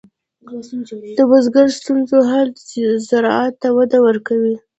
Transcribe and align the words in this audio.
د 1.17 1.19
بزګر 1.29 1.67
د 1.71 1.75
ستونزو 1.79 2.17
حل 2.29 2.49
زراعت 3.09 3.53
ته 3.61 3.69
وده 3.77 3.97
ورکوي. 4.07 4.55